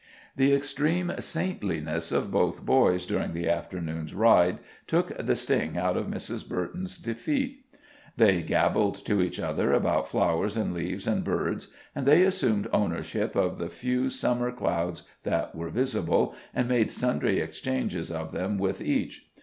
The 0.35 0.51
extreme 0.51 1.11
saintliness 1.19 2.11
of 2.11 2.31
both 2.31 2.65
boys 2.65 3.05
during 3.05 3.33
the 3.33 3.47
afternoon's 3.47 4.15
ride 4.15 4.57
took 4.87 5.15
the 5.15 5.35
sting 5.35 5.77
out 5.77 5.95
of 5.95 6.07
Mrs. 6.07 6.49
Burton's 6.49 6.97
defeat. 6.97 7.63
They 8.17 8.41
gabbled 8.41 8.95
to 9.05 9.21
each 9.21 9.39
other 9.39 9.71
about 9.73 10.07
flowers 10.07 10.57
and 10.57 10.73
leaves 10.73 11.05
and 11.05 11.23
birds, 11.23 11.67
and 11.93 12.07
they 12.07 12.23
assumed 12.23 12.67
ownership 12.73 13.35
of 13.35 13.59
the 13.59 13.69
few 13.69 14.09
Summer 14.09 14.51
clouds 14.51 15.03
that 15.21 15.53
were 15.55 15.69
visible, 15.69 16.33
and 16.51 16.67
made 16.67 16.89
sundry 16.89 17.39
exchanges 17.39 18.09
of 18.09 18.31
them 18.31 18.57
with 18.57 18.81
each. 18.81 19.29